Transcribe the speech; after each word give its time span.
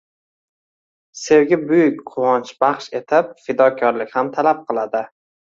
Sevgi 1.23 1.59
buyuk 1.71 1.99
quvonch 2.13 2.55
baxsh 2.65 2.89
etib, 3.01 3.29
fidokorlik 3.45 4.19
ham 4.19 4.35
talab 4.41 4.67
qiladi. 4.73 5.05